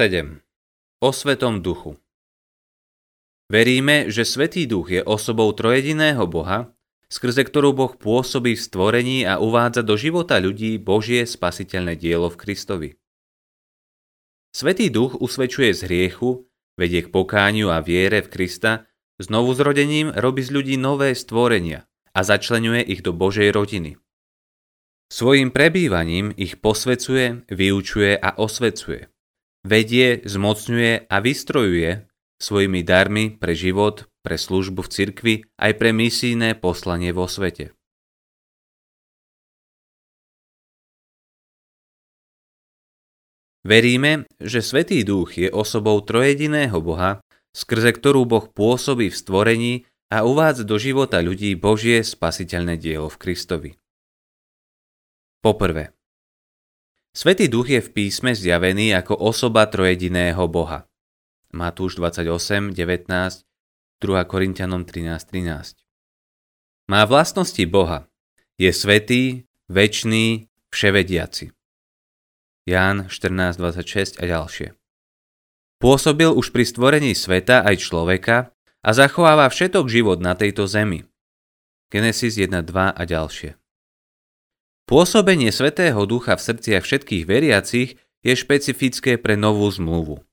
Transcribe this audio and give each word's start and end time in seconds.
7. 0.00 0.40
O 1.04 1.12
Svetom 1.12 1.60
duchu 1.60 1.92
Veríme, 3.52 4.08
že 4.08 4.24
Svetý 4.24 4.64
duch 4.64 4.88
je 4.88 5.04
osobou 5.04 5.52
trojediného 5.52 6.24
Boha, 6.24 6.72
skrze 7.12 7.44
ktorú 7.44 7.76
Boh 7.76 7.92
pôsobí 7.92 8.56
v 8.56 8.64
stvorení 8.64 9.28
a 9.28 9.36
uvádza 9.36 9.84
do 9.84 10.00
života 10.00 10.40
ľudí 10.40 10.80
Božie 10.80 11.28
spasiteľné 11.28 12.00
dielo 12.00 12.32
v 12.32 12.40
Kristovi. 12.40 12.90
Svetý 14.56 14.88
duch 14.88 15.20
usvedčuje 15.20 15.68
z 15.76 15.84
hriechu, 15.84 16.48
vedie 16.80 17.04
k 17.04 17.12
pokániu 17.12 17.68
a 17.68 17.84
viere 17.84 18.24
v 18.24 18.32
Krista, 18.32 18.88
znovu 19.20 19.52
zrodením 19.52 20.16
robí 20.16 20.40
z 20.40 20.48
ľudí 20.48 20.80
nové 20.80 21.12
stvorenia 21.12 21.84
a 22.16 22.24
začlenuje 22.24 22.88
ich 22.88 23.04
do 23.04 23.12
Božej 23.12 23.52
rodiny. 23.52 24.00
Svojim 25.12 25.52
prebývaním 25.52 26.32
ich 26.40 26.56
posvecuje, 26.56 27.44
vyučuje 27.52 28.16
a 28.16 28.40
osvecuje. 28.40 29.12
Vedie, 29.60 30.24
zmocňuje 30.24 31.04
a 31.12 31.16
vystrojuje 31.20 32.08
svojimi 32.40 32.80
darmi 32.80 33.36
pre 33.36 33.52
život, 33.52 34.08
pre 34.24 34.40
službu 34.40 34.84
v 34.84 34.92
cirkvi 34.92 35.34
aj 35.60 35.72
pre 35.76 35.92
misijné 35.92 36.56
poslanie 36.56 37.12
vo 37.12 37.28
svete. 37.28 37.76
Veríme, 43.60 44.24
že 44.40 44.64
Svetý 44.64 45.04
Duch 45.04 45.36
je 45.36 45.52
osobou 45.52 46.00
trojediného 46.00 46.80
Boha, 46.80 47.20
skrze 47.52 47.92
ktorú 47.92 48.24
Boh 48.24 48.48
pôsobí 48.48 49.12
v 49.12 49.18
stvorení 49.20 49.72
a 50.08 50.24
uvádza 50.24 50.64
do 50.64 50.80
života 50.80 51.20
ľudí 51.20 51.52
Božie 51.60 52.00
spasiteľné 52.00 52.80
dielo 52.80 53.12
v 53.12 53.20
Kristovi. 53.20 53.70
Poprvé. 55.44 55.99
Svetý 57.10 57.50
Duch 57.50 57.66
je 57.66 57.82
v 57.82 57.90
písme 57.90 58.38
zjavený 58.38 58.94
ako 58.94 59.18
osoba 59.18 59.66
trojediného 59.66 60.46
Boha. 60.46 60.86
Matúš 61.50 61.98
28, 61.98 62.70
19, 62.70 63.10
2 63.10 64.30
Korintianom 64.30 64.86
13, 64.86 65.18
13. 65.18 65.82
Má 66.86 67.02
vlastnosti 67.10 67.64
Boha. 67.66 68.06
Je 68.62 68.70
svetý, 68.70 69.50
večný, 69.66 70.46
vševediaci. 70.70 71.50
Ján 72.70 73.10
14, 73.10 73.58
26 73.58 74.22
a 74.22 74.24
ďalšie. 74.30 74.68
Pôsobil 75.82 76.30
už 76.30 76.54
pri 76.54 76.62
stvorení 76.62 77.18
sveta 77.18 77.66
aj 77.66 77.90
človeka 77.90 78.54
a 78.86 78.90
zachováva 78.94 79.50
všetok 79.50 79.90
život 79.90 80.22
na 80.22 80.38
tejto 80.38 80.70
zemi. 80.70 81.02
Genesis 81.90 82.38
1, 82.38 82.54
2 82.54 82.70
a 82.94 83.02
ďalšie. 83.02 83.59
Pôsobenie 84.90 85.54
Svetého 85.54 86.02
Ducha 86.02 86.34
v 86.34 86.42
srdciach 86.50 86.82
všetkých 86.82 87.22
veriacich 87.22 87.94
je 88.26 88.32
špecifické 88.34 89.22
pre 89.22 89.38
novú 89.38 89.70
zmluvu. 89.70 90.26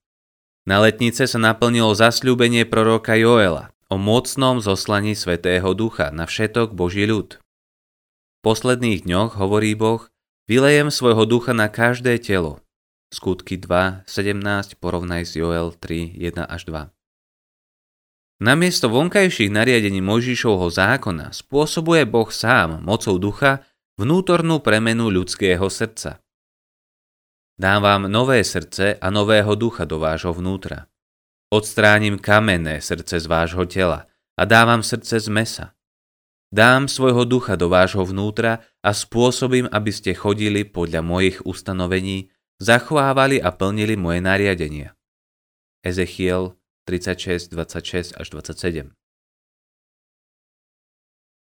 Na 0.66 0.82
letnice 0.82 1.30
sa 1.30 1.38
naplnilo 1.38 1.94
zasľúbenie 1.94 2.66
proroka 2.66 3.14
Joela 3.14 3.70
o 3.86 4.02
mocnom 4.02 4.58
zoslaní 4.58 5.14
Svetého 5.14 5.78
Ducha 5.78 6.10
na 6.10 6.26
všetok 6.26 6.74
Boží 6.74 7.06
ľud. 7.06 7.38
V 7.38 8.38
posledných 8.42 9.06
dňoch, 9.06 9.38
hovorí 9.38 9.78
Boh, 9.78 10.10
vylejem 10.50 10.90
svojho 10.90 11.30
ducha 11.30 11.54
na 11.54 11.70
každé 11.70 12.18
telo. 12.18 12.58
Skutky 13.14 13.62
2, 13.62 14.10
17 14.10 14.42
porovnaj 14.82 15.22
s 15.22 15.38
Joel 15.38 15.70
3, 15.78 16.18
1 16.18 16.34
až 16.50 16.62
2. 16.66 18.42
Namiesto 18.42 18.90
vonkajších 18.90 19.54
nariadení 19.54 20.02
Mojžišovho 20.02 20.74
zákona 20.74 21.30
spôsobuje 21.30 22.10
Boh 22.10 22.34
sám 22.34 22.82
mocou 22.82 23.22
ducha 23.22 23.62
vnútornú 23.98 24.62
premenu 24.62 25.10
ľudského 25.10 25.66
srdca. 25.74 26.22
Dám 27.58 27.82
vám 27.82 28.02
nové 28.06 28.46
srdce 28.46 28.94
a 29.02 29.10
nového 29.10 29.58
ducha 29.58 29.90
do 29.90 29.98
vášho 29.98 30.38
vnútra. 30.38 30.86
Odstránim 31.50 32.22
kamenné 32.22 32.78
srdce 32.78 33.18
z 33.18 33.26
vášho 33.26 33.66
tela 33.66 34.06
a 34.38 34.46
dávam 34.46 34.86
srdce 34.86 35.18
z 35.18 35.28
mesa. 35.34 35.66
Dám 36.54 36.86
svojho 36.86 37.26
ducha 37.26 37.58
do 37.58 37.74
vášho 37.74 38.06
vnútra 38.06 38.62
a 38.86 38.94
spôsobím, 38.94 39.66
aby 39.74 39.90
ste 39.90 40.14
chodili 40.14 40.64
podľa 40.64 41.02
mojich 41.02 41.38
ustanovení, 41.44 42.30
zachovávali 42.62 43.42
a 43.42 43.50
plnili 43.50 43.98
moje 43.98 44.22
nariadenia. 44.22 44.94
Ezechiel 45.82 46.54
36, 46.86 47.50
26 47.50 48.14
až 48.14 48.28
27 48.30 48.94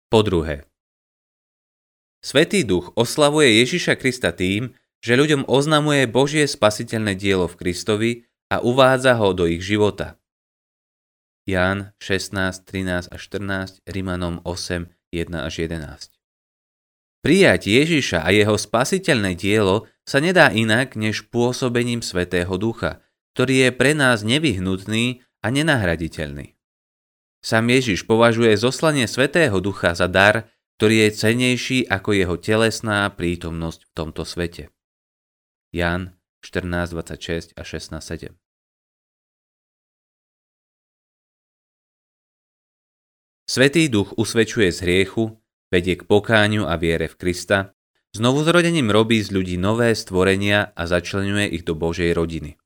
Po 0.07 0.19
druhé, 0.23 0.63
Svetý 2.23 2.65
duch 2.65 2.91
oslavuje 2.97 3.61
Ježiša 3.61 3.95
Krista 3.95 4.33
tým, 4.33 4.73
že 5.01 5.13
ľuďom 5.13 5.45
oznamuje 5.45 6.09
Božie 6.09 6.49
spasiteľné 6.49 7.13
dielo 7.13 7.45
v 7.45 7.57
Kristovi 7.57 8.11
a 8.49 8.59
uvádza 8.63 9.15
ho 9.21 9.31
do 9.37 9.45
ich 9.45 9.61
života. 9.61 10.17
Ján 11.47 11.95
16, 12.03 12.67
13 12.67 13.13
a 13.13 13.15
14, 13.15 13.79
Rimanom 13.87 14.43
8, 14.43 14.89
1 15.15 15.47
až 15.47 15.53
11. 15.63 16.17
Prijať 17.23 17.61
Ježiša 17.71 18.23
a 18.23 18.29
jeho 18.35 18.55
spasiteľné 18.59 19.35
dielo 19.39 19.87
sa 20.03 20.19
nedá 20.19 20.51
inak 20.51 20.95
než 20.99 21.27
pôsobením 21.31 22.03
Svetého 22.03 22.51
Ducha, 22.59 22.99
ktorý 23.35 23.67
je 23.67 23.71
pre 23.75 23.91
nás 23.95 24.27
nevyhnutný 24.27 25.23
a 25.43 25.47
nenahraditeľný. 25.51 26.55
Sam 27.39 27.69
Ježiš 27.69 28.03
považuje 28.03 28.57
zoslanie 28.59 29.07
Svetého 29.07 29.59
Ducha 29.63 29.95
za 29.95 30.11
dar, 30.11 30.51
ktorý 30.77 31.09
je 31.09 31.09
cenejší 31.09 31.77
ako 31.89 32.13
jeho 32.13 32.35
telesná 32.37 33.09
prítomnosť 33.09 33.81
v 33.89 33.91
tomto 33.97 34.21
svete. 34.21 34.69
Jan 35.73 36.13
14, 36.45 36.93
26 36.93 37.57
a 37.57 37.65
16, 37.65 37.97
7. 37.97 38.37
Svetý 43.49 43.89
duch 43.89 44.13
usvedčuje 44.21 44.69
z 44.69 44.79
hriechu, 44.85 45.41
vedie 45.73 45.97
k 45.97 46.05
pokáňu 46.05 46.69
a 46.69 46.77
viere 46.77 47.09
v 47.09 47.15
Krista, 47.15 47.73
znovu 48.13 48.45
zrodením 48.45 48.93
robí 48.93 49.17
z 49.23 49.33
ľudí 49.33 49.57
nové 49.57 49.97
stvorenia 49.97 50.77
a 50.77 50.83
začlenuje 50.85 51.57
ich 51.57 51.65
do 51.65 51.73
Božej 51.73 52.13
rodiny. 52.13 52.59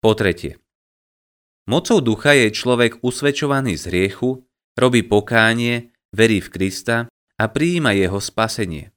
Po 0.00 0.16
tretie. 0.16 0.56
Mocou 1.68 2.00
ducha 2.00 2.32
je 2.32 2.48
človek 2.54 3.04
usvedčovaný 3.04 3.76
z 3.76 3.92
hriechu, 3.92 4.48
robí 4.78 5.04
pokánie, 5.04 5.92
verí 6.12 6.40
v 6.40 6.48
Krista 6.52 7.08
a 7.38 7.44
prijíma 7.46 7.94
jeho 7.94 8.18
spasenie. 8.18 8.90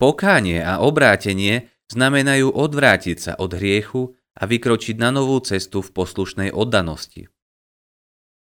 Pokánie 0.00 0.64
a 0.64 0.80
obrátenie 0.80 1.68
znamenajú 1.92 2.48
odvrátiť 2.56 3.18
sa 3.20 3.32
od 3.36 3.52
hriechu 3.52 4.16
a 4.40 4.48
vykročiť 4.48 4.96
na 4.96 5.12
novú 5.12 5.36
cestu 5.44 5.84
v 5.84 5.92
poslušnej 5.92 6.50
oddanosti. 6.54 7.28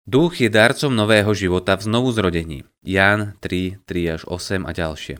Duch 0.06 0.38
je 0.38 0.54
darcom 0.54 0.94
nového 0.94 1.34
života 1.34 1.74
v 1.80 1.86
znovuzrodení. 1.90 2.60
Ján 2.86 3.40
3, 3.42 3.88
3 3.90 4.14
až 4.14 4.22
8 4.30 4.68
a 4.68 4.72
ďalšie. 4.76 5.18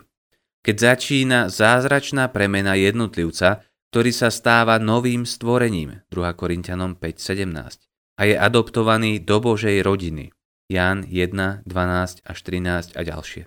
Keď 0.62 0.76
začína 0.76 1.50
zázračná 1.50 2.30
premena 2.30 2.78
jednotlivca, 2.78 3.66
ktorý 3.90 4.12
sa 4.12 4.28
stáva 4.28 4.76
novým 4.76 5.24
stvorením 5.24 6.04
2 6.12 6.38
Korintianom 6.38 7.00
5.17 7.00 7.86
a 8.18 8.22
je 8.28 8.36
adoptovaný 8.36 9.24
do 9.24 9.40
Božej 9.40 9.80
rodiny. 9.80 10.35
Ján 10.66 11.06
1, 11.06 11.62
12 11.62 12.26
až 12.26 12.38
13 12.42 12.98
a 12.98 13.00
ďalšie. 13.06 13.46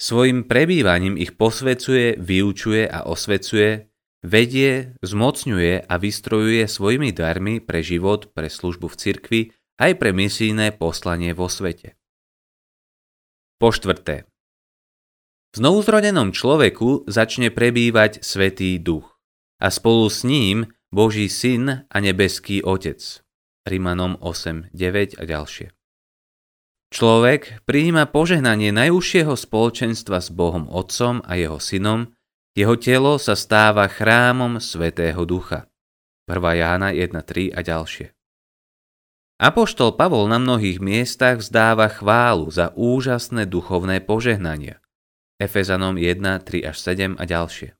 Svojim 0.00 0.48
prebývaním 0.48 1.20
ich 1.20 1.36
posvecuje, 1.36 2.16
vyučuje 2.16 2.88
a 2.88 3.04
osvecuje, 3.04 3.92
vedie, 4.24 4.96
zmocňuje 5.04 5.84
a 5.84 5.94
vystrojuje 6.00 6.64
svojimi 6.64 7.12
darmi 7.12 7.60
pre 7.60 7.84
život, 7.84 8.32
pre 8.32 8.48
službu 8.48 8.88
v 8.88 8.96
cirkvi 8.96 9.40
aj 9.76 10.00
pre 10.00 10.16
misijné 10.16 10.72
poslanie 10.76 11.36
vo 11.36 11.52
svete. 11.52 12.00
Po 13.60 13.74
štvrté. 13.74 14.24
V 15.50 15.54
znovuzrodenom 15.58 16.32
človeku 16.32 17.10
začne 17.10 17.52
prebývať 17.52 18.24
Svetý 18.24 18.78
Duch 18.80 19.20
a 19.60 19.68
spolu 19.68 20.08
s 20.08 20.24
ním 20.24 20.70
Boží 20.90 21.30
Syn 21.30 21.86
a 21.86 21.96
Nebeský 22.02 22.66
Otec. 22.66 22.98
Rimanom 23.62 24.18
8, 24.18 24.74
9 24.74 25.22
a 25.22 25.24
ďalšie. 25.24 25.70
Človek 26.90 27.62
prijíma 27.62 28.10
požehnanie 28.10 28.74
najúžšieho 28.74 29.38
spoločenstva 29.38 30.18
s 30.18 30.34
Bohom 30.34 30.66
Otcom 30.66 31.22
a 31.22 31.38
jeho 31.38 31.62
synom, 31.62 32.10
jeho 32.58 32.74
telo 32.74 33.22
sa 33.22 33.38
stáva 33.38 33.86
chrámom 33.86 34.58
Svetého 34.58 35.22
Ducha. 35.22 35.70
1. 36.26 36.34
Jána 36.58 36.90
1.3 36.90 37.54
a 37.54 37.62
ďalšie. 37.62 38.10
Apoštol 39.38 39.94
Pavol 39.94 40.26
na 40.26 40.42
mnohých 40.42 40.82
miestach 40.82 41.38
vzdáva 41.38 41.86
chválu 41.86 42.50
za 42.50 42.74
úžasné 42.74 43.46
duchovné 43.46 44.02
požehnania. 44.02 44.82
Efezanom 45.38 45.94
1, 45.94 46.18
3 46.18 46.66
až 46.66 46.76
7 46.82 47.14
a 47.14 47.24
ďalšie. 47.24 47.79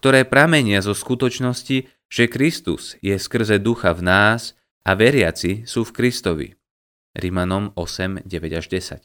Ktoré 0.00 0.24
pramenia 0.24 0.80
zo 0.80 0.96
skutočnosti, 0.96 1.84
že 2.08 2.24
Kristus 2.32 2.96
je 3.04 3.20
skrze 3.20 3.60
ducha 3.60 3.92
v 3.92 4.00
nás 4.00 4.56
a 4.80 4.96
veriaci 4.96 5.68
sú 5.68 5.84
v 5.84 5.92
Kristovi. 5.92 6.48
Rimanom 7.12 7.76
8, 7.76 8.24
9 8.24 8.32
až 8.56 8.66
10. 8.72 9.04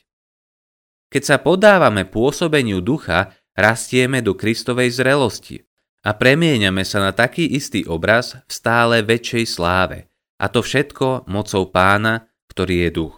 Keď 1.11 1.23
sa 1.23 1.37
podávame 1.43 2.07
pôsobeniu 2.07 2.79
ducha, 2.79 3.35
rastieme 3.59 4.23
do 4.23 4.39
Kristovej 4.39 4.95
zrelosti 4.95 5.67
a 6.07 6.15
premieňame 6.15 6.87
sa 6.87 7.03
na 7.03 7.11
taký 7.11 7.43
istý 7.43 7.83
obraz 7.83 8.39
v 8.47 8.51
stále 8.55 9.03
väčšej 9.03 9.45
sláve. 9.51 10.07
A 10.39 10.47
to 10.47 10.63
všetko 10.63 11.27
mocou 11.27 11.67
pána, 11.75 12.31
ktorý 12.47 12.87
je 12.87 12.89
duch. 12.95 13.15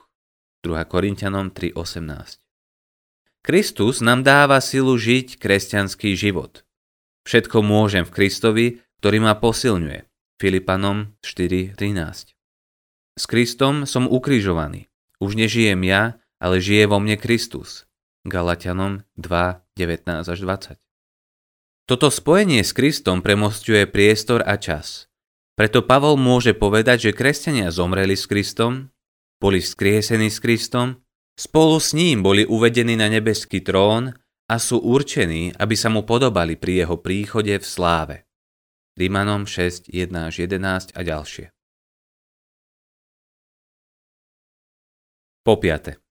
2. 0.65 0.81
Korintianom 0.89 1.53
3.18 1.53 2.41
Kristus 3.45 4.01
nám 4.03 4.25
dáva 4.25 4.59
silu 4.59 4.97
žiť 4.97 5.39
kresťanský 5.39 6.17
život. 6.17 6.66
Všetko 7.27 7.59
môžem 7.59 8.07
v 8.07 8.15
Kristovi, 8.15 8.65
ktorý 9.03 9.19
ma 9.19 9.35
posilňuje. 9.35 10.07
Filipanom 10.39 11.11
4.13 11.19 11.75
S 13.19 13.23
Kristom 13.27 13.83
som 13.83 14.07
ukrižovaný. 14.07 14.87
Už 15.19 15.35
nežijem 15.35 15.83
ja, 15.83 16.23
ale 16.39 16.63
žije 16.63 16.87
vo 16.87 17.03
mne 17.03 17.19
Kristus. 17.19 17.83
Galatianom 18.23 19.03
2, 19.19 19.27
19 19.75 20.07
až 20.23 20.39
20. 20.39 20.79
Toto 21.83 22.07
spojenie 22.07 22.63
s 22.63 22.71
Kristom 22.71 23.19
premostuje 23.19 23.83
priestor 23.91 24.39
a 24.47 24.55
čas. 24.55 25.11
Preto 25.59 25.83
Pavol 25.83 26.15
môže 26.15 26.55
povedať, 26.55 27.11
že 27.11 27.17
kresťania 27.17 27.75
zomreli 27.75 28.15
s 28.15 28.23
Kristom, 28.23 28.87
boli 29.43 29.59
skriesení 29.59 30.31
s 30.31 30.39
Kristom, 30.39 31.03
spolu 31.35 31.75
s 31.83 31.91
ním 31.91 32.23
boli 32.23 32.47
uvedení 32.47 32.95
na 32.95 33.11
nebeský 33.11 33.59
trón 33.59 34.15
a 34.47 34.55
sú 34.57 34.79
určení, 34.79 35.51
aby 35.59 35.75
sa 35.75 35.91
mu 35.91 36.07
podobali 36.07 36.55
pri 36.55 36.87
jeho 36.87 36.95
príchode 36.99 37.51
v 37.51 37.65
sláve. 37.67 38.17
Rímanom 38.95 39.45
6, 39.45 39.91
1 39.91 40.09
až 40.15 40.47
11 40.47 40.95
a 40.95 41.01
ďalšie. 41.03 41.53
Po 45.43 45.55
piate. 45.59 46.01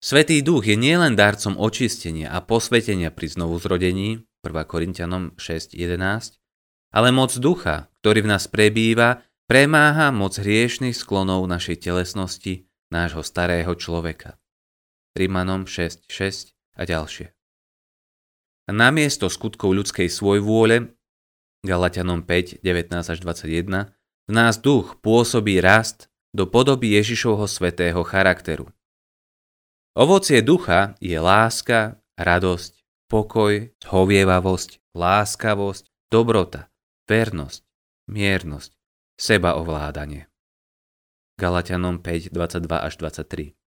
Svetý 0.00 0.40
duch 0.44 0.68
je 0.68 0.76
nielen 0.76 1.18
darcom 1.18 1.56
očistenia 1.58 2.30
a 2.30 2.44
posvetenia 2.44 3.10
pri 3.10 3.26
znovuzrodení, 3.32 4.24
1 4.44 4.52
Korintianom 4.68 5.34
6.11, 5.34 6.38
ale 6.94 7.08
moc 7.10 7.34
ducha, 7.36 7.90
ktorý 8.00 8.24
v 8.24 8.30
nás 8.30 8.46
prebýva, 8.46 9.26
premáha 9.50 10.14
moc 10.14 10.38
hriešných 10.38 10.94
sklonov 10.94 11.44
našej 11.50 11.82
telesnosti, 11.82 12.70
nášho 12.88 13.20
starého 13.26 13.72
človeka. 13.74 14.38
Rímanom 15.16 15.66
6.6 15.66 16.55
a 16.76 16.84
ďalšie. 16.84 17.32
Namiesto 18.70 19.32
skutkov 19.32 19.72
ľudskej 19.72 20.12
svojvôle, 20.12 20.92
Galatianom 21.64 22.22
5, 22.22 22.62
19 22.62 22.92
až 22.92 23.18
21, 23.18 23.90
v 24.26 24.32
nás 24.34 24.58
duch 24.58 24.98
pôsobí 25.00 25.58
rast 25.62 26.12
do 26.34 26.44
podoby 26.46 26.94
Ježišovho 26.98 27.48
svetého 27.48 28.02
charakteru. 28.04 28.70
Ovocie 29.96 30.44
ducha 30.44 30.98
je 31.00 31.16
láska, 31.16 31.96
radosť, 32.20 32.72
pokoj, 33.08 33.72
zhovievavosť, 33.80 34.92
láskavosť, 34.92 35.88
dobrota, 36.12 36.68
vernosť, 37.08 37.64
miernosť, 38.10 38.76
sebaovládanie. 39.16 40.28
Galatianom 41.40 42.02
5, 42.02 42.34
22 42.34 42.76
až 42.76 42.94
23 43.00 43.65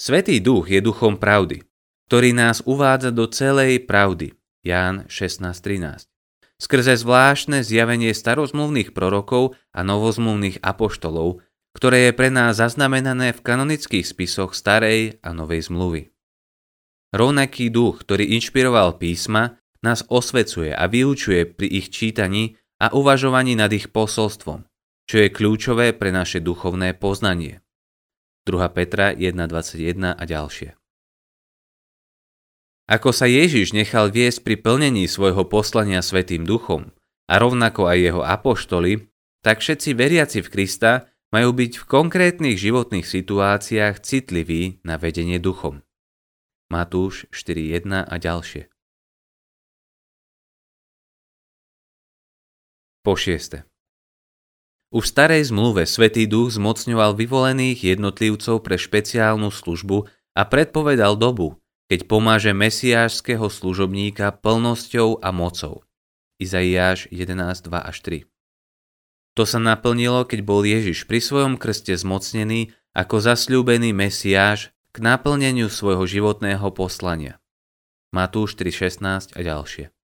Svetý 0.00 0.40
duch 0.40 0.72
je 0.72 0.80
duchom 0.80 1.20
pravdy, 1.20 1.60
ktorý 2.08 2.32
nás 2.32 2.64
uvádza 2.64 3.12
do 3.12 3.28
celej 3.28 3.84
pravdy. 3.84 4.32
Ján 4.64 5.04
16.13 5.12 6.08
Skrze 6.56 6.96
zvláštne 6.96 7.60
zjavenie 7.60 8.16
starozmluvných 8.16 8.96
prorokov 8.96 9.60
a 9.76 9.84
novozmluvných 9.84 10.64
apoštolov 10.64 11.44
ktoré 11.74 12.10
je 12.10 12.12
pre 12.16 12.30
nás 12.34 12.58
zaznamenané 12.58 13.30
v 13.30 13.44
kanonických 13.44 14.06
spisoch 14.06 14.58
starej 14.58 15.22
a 15.22 15.30
novej 15.30 15.70
zmluvy. 15.70 16.10
Rovnaký 17.14 17.70
duch, 17.70 18.02
ktorý 18.06 18.38
inšpiroval 18.38 18.98
písma, 18.98 19.58
nás 19.82 20.06
osvecuje 20.06 20.74
a 20.74 20.86
vyučuje 20.86 21.46
pri 21.46 21.66
ich 21.66 21.90
čítaní 21.90 22.58
a 22.78 22.92
uvažovaní 22.94 23.56
nad 23.58 23.70
ich 23.72 23.90
posolstvom, 23.90 24.66
čo 25.08 25.16
je 25.18 25.28
kľúčové 25.32 25.96
pre 25.96 26.14
naše 26.14 26.38
duchovné 26.42 26.94
poznanie. 26.94 27.62
2. 28.48 28.76
Petra 28.76 29.12
1.21 29.12 30.16
a 30.16 30.24
ďalšie. 30.24 30.76
Ako 32.90 33.14
sa 33.14 33.30
Ježiš 33.30 33.70
nechal 33.70 34.10
viesť 34.10 34.42
pri 34.42 34.58
plnení 34.58 35.06
svojho 35.06 35.46
poslania 35.46 36.02
Svetým 36.02 36.42
duchom 36.42 36.90
a 37.30 37.38
rovnako 37.38 37.86
aj 37.86 37.98
jeho 38.02 38.22
apoštoli, 38.26 39.06
tak 39.46 39.62
všetci 39.62 39.94
veriaci 39.94 40.38
v 40.42 40.50
Krista 40.50 41.06
majú 41.30 41.54
byť 41.54 41.72
v 41.78 41.84
konkrétnych 41.86 42.58
životných 42.58 43.06
situáciách 43.06 44.02
citliví 44.02 44.82
na 44.82 44.98
vedenie 44.98 45.38
duchom. 45.38 45.86
Matúš 46.66 47.30
4.1 47.30 48.02
a 48.02 48.14
ďalšie. 48.18 48.66
Po 53.06 53.14
šieste. 53.14 53.69
Už 54.90 55.06
v 55.06 55.12
starej 55.14 55.42
zmluve 55.54 55.86
Svetý 55.86 56.26
duch 56.26 56.54
zmocňoval 56.54 57.14
vyvolených 57.14 57.94
jednotlivcov 57.94 58.62
pre 58.66 58.74
špeciálnu 58.74 59.54
službu 59.54 60.10
a 60.34 60.42
predpovedal 60.46 61.14
dobu, 61.14 61.62
keď 61.86 62.10
pomáže 62.10 62.50
mesiášského 62.50 63.46
služobníka 63.46 64.34
plnosťou 64.34 65.22
a 65.22 65.30
mocou. 65.30 65.86
Izaiáš 66.42 67.06
11.2 67.14 67.70
až 67.78 67.96
3 68.02 68.30
to 69.40 69.48
sa 69.48 69.56
naplnilo, 69.56 70.26
keď 70.26 70.40
bol 70.42 70.60
Ježiš 70.66 71.06
pri 71.08 71.22
svojom 71.22 71.56
krste 71.56 71.94
zmocnený 71.94 72.74
ako 72.92 73.24
zasľúbený 73.24 73.94
Mesiáš 73.94 74.74
k 74.90 74.96
naplneniu 75.00 75.70
svojho 75.70 76.04
životného 76.04 76.66
poslania. 76.74 77.38
Matúš 78.10 78.58
3.16 78.58 79.32
a 79.32 79.40
ďalšie. 79.40 79.94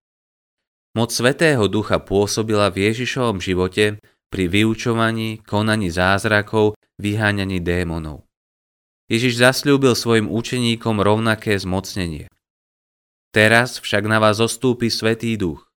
Moc 0.97 1.11
Svetého 1.13 1.67
Ducha 1.67 2.01
pôsobila 2.01 2.73
v 2.73 2.89
Ježišovom 2.89 3.43
živote 3.43 4.01
pri 4.31 4.51
vyučovaní, 4.51 5.43
konaní 5.43 5.91
zázrakov, 5.91 6.75
vyháňaní 6.99 7.61
démonov. 7.61 8.27
Ježiš 9.07 9.39
zasľúbil 9.39 9.95
svojim 9.95 10.27
učeníkom 10.27 10.99
rovnaké 10.99 11.55
zmocnenie. 11.55 12.27
Teraz 13.31 13.79
však 13.79 14.09
na 14.09 14.19
vás 14.19 14.43
zostúpi 14.43 14.91
Svetý 14.91 15.37
Duch. 15.39 15.69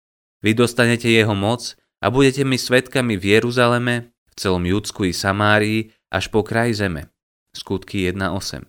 Vy 0.42 0.56
dostanete 0.56 1.12
jeho 1.12 1.36
moc 1.36 1.76
a 2.00 2.08
budete 2.08 2.48
mi 2.48 2.56
svetkami 2.56 3.20
v 3.20 3.38
Jeruzaleme, 3.38 4.16
v 4.32 4.34
celom 4.40 4.64
Judsku 4.64 5.12
i 5.12 5.14
Samárii, 5.14 5.92
až 6.10 6.32
po 6.32 6.42
kraj 6.42 6.80
zeme. 6.80 7.12
Skutky 7.54 8.08
1.8 8.08 8.66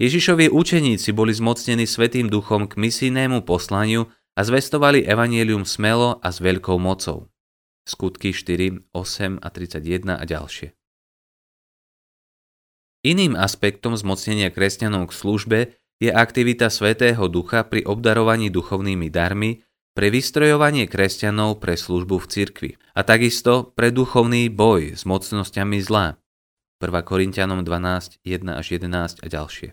Ježišovi 0.00 0.48
učeníci 0.48 1.12
boli 1.12 1.34
zmocnení 1.34 1.84
Svetým 1.84 2.30
duchom 2.30 2.70
k 2.70 2.78
misijnému 2.80 3.44
poslaniu 3.44 4.08
a 4.32 4.40
zvestovali 4.44 5.04
evanielium 5.04 5.68
smelo 5.68 6.20
a 6.24 6.28
s 6.32 6.40
veľkou 6.40 6.80
mocou. 6.80 7.31
Skutky 7.82 8.30
4, 8.30 8.86
8 8.94 9.42
a 9.42 9.48
31 9.50 10.18
a 10.18 10.24
ďalšie. 10.24 10.70
Iným 13.02 13.34
aspektom 13.34 13.98
zmocnenia 13.98 14.54
kresťanov 14.54 15.10
k 15.10 15.12
službe 15.12 15.58
je 15.98 16.10
aktivita 16.14 16.70
Svetého 16.70 17.26
Ducha 17.26 17.66
pri 17.66 17.82
obdarovaní 17.82 18.50
duchovnými 18.50 19.10
darmi, 19.10 19.66
pre 19.92 20.08
vystrojovanie 20.08 20.88
kresťanov 20.88 21.60
pre 21.60 21.76
službu 21.76 22.16
v 22.16 22.26
cirkvi 22.26 22.70
a 22.96 23.04
takisto 23.04 23.74
pre 23.76 23.92
duchovný 23.92 24.48
boj 24.48 24.96
s 24.96 25.04
mocnosťami 25.04 25.78
zla. 25.84 26.16
1 26.80 26.88
Korintianom 27.06 27.60
12, 27.62 28.24
1 28.24 28.58
až 28.58 28.66
11 28.74 29.22
a 29.22 29.26
ďalšie. 29.28 29.68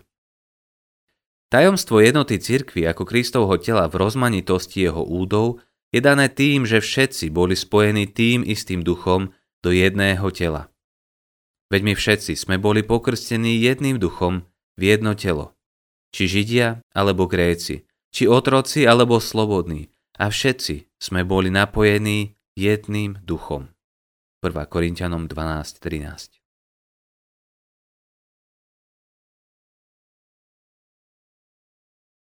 Tajomstvo 1.50 1.98
jednoty 1.98 2.38
cirkvy 2.38 2.86
ako 2.86 3.02
Kristovho 3.02 3.58
tela 3.58 3.90
v 3.90 3.98
rozmanitosti 3.98 4.86
jeho 4.86 5.02
údov 5.02 5.58
je 5.90 6.00
dané 6.02 6.30
tým, 6.30 6.66
že 6.66 6.78
všetci 6.78 7.30
boli 7.34 7.58
spojení 7.58 8.06
tým 8.06 8.46
istým 8.46 8.86
duchom 8.86 9.34
do 9.62 9.70
jedného 9.74 10.26
tela. 10.30 10.70
Veď 11.70 11.80
my 11.86 11.94
všetci 11.94 12.32
sme 12.34 12.58
boli 12.58 12.82
pokrstení 12.82 13.58
jedným 13.62 14.02
duchom 14.02 14.46
v 14.74 14.82
jedno 14.82 15.14
telo. 15.14 15.54
Či 16.10 16.26
Židia 16.26 16.82
alebo 16.90 17.30
Gréci, 17.30 17.86
či 18.10 18.26
otroci 18.26 18.82
alebo 18.82 19.22
slobodní, 19.22 19.86
a 20.18 20.26
všetci 20.28 20.90
sme 20.98 21.22
boli 21.22 21.48
napojení 21.54 22.34
jedným 22.58 23.22
duchom. 23.22 23.70
1 24.42 24.52
Korintianom 24.66 25.30
12.13 25.30 26.39